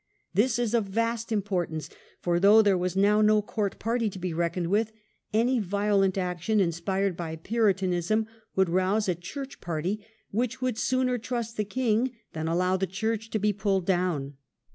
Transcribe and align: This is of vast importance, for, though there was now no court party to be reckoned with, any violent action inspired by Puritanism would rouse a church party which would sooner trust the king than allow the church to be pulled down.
This 0.33 0.57
is 0.57 0.73
of 0.73 0.85
vast 0.85 1.31
importance, 1.31 1.87
for, 2.21 2.39
though 2.39 2.63
there 2.63 2.75
was 2.75 2.95
now 2.95 3.21
no 3.21 3.39
court 3.39 3.77
party 3.77 4.09
to 4.09 4.17
be 4.17 4.33
reckoned 4.33 4.65
with, 4.71 4.91
any 5.31 5.59
violent 5.59 6.17
action 6.17 6.59
inspired 6.59 7.15
by 7.15 7.35
Puritanism 7.35 8.25
would 8.55 8.67
rouse 8.67 9.07
a 9.07 9.13
church 9.13 9.61
party 9.61 10.03
which 10.31 10.59
would 10.59 10.79
sooner 10.79 11.19
trust 11.19 11.55
the 11.55 11.63
king 11.65 12.13
than 12.33 12.47
allow 12.47 12.77
the 12.77 12.87
church 12.87 13.29
to 13.29 13.37
be 13.37 13.53
pulled 13.53 13.85
down. 13.85 14.33